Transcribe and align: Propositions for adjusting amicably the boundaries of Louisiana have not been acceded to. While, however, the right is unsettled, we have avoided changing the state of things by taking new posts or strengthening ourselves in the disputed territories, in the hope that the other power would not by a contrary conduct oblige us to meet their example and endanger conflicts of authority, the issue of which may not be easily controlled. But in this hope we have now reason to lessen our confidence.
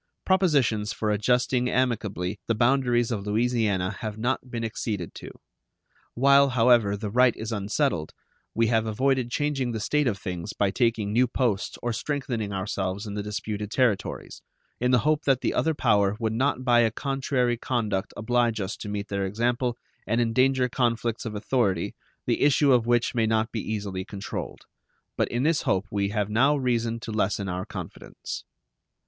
Propositions 0.25 0.91
for 0.93 1.11
adjusting 1.11 1.69
amicably 1.69 2.39
the 2.47 2.55
boundaries 2.55 3.11
of 3.11 3.27
Louisiana 3.27 3.97
have 3.99 4.17
not 4.17 4.49
been 4.49 4.63
acceded 4.63 5.13
to. 5.13 5.29
While, 6.15 6.49
however, 6.49 6.97
the 6.97 7.11
right 7.11 7.35
is 7.37 7.51
unsettled, 7.51 8.11
we 8.55 8.65
have 8.65 8.87
avoided 8.87 9.29
changing 9.29 9.73
the 9.73 9.79
state 9.79 10.07
of 10.07 10.17
things 10.17 10.53
by 10.53 10.71
taking 10.71 11.13
new 11.13 11.27
posts 11.27 11.77
or 11.83 11.93
strengthening 11.93 12.51
ourselves 12.51 13.05
in 13.05 13.13
the 13.13 13.21
disputed 13.21 13.69
territories, 13.69 14.41
in 14.79 14.89
the 14.89 14.97
hope 15.05 15.23
that 15.25 15.41
the 15.41 15.53
other 15.53 15.75
power 15.75 16.17
would 16.19 16.33
not 16.33 16.63
by 16.65 16.79
a 16.79 16.89
contrary 16.89 17.55
conduct 17.55 18.11
oblige 18.17 18.59
us 18.59 18.75
to 18.77 18.89
meet 18.89 19.07
their 19.07 19.27
example 19.27 19.77
and 20.07 20.19
endanger 20.19 20.67
conflicts 20.67 21.25
of 21.25 21.35
authority, 21.35 21.93
the 22.25 22.41
issue 22.41 22.73
of 22.73 22.87
which 22.87 23.13
may 23.13 23.27
not 23.27 23.51
be 23.51 23.61
easily 23.61 24.03
controlled. 24.03 24.61
But 25.15 25.27
in 25.27 25.43
this 25.43 25.61
hope 25.61 25.85
we 25.91 26.09
have 26.09 26.27
now 26.27 26.55
reason 26.57 26.99
to 27.01 27.11
lessen 27.11 27.47
our 27.47 27.67
confidence. 27.67 28.43